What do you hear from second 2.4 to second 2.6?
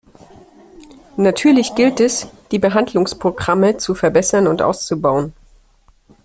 die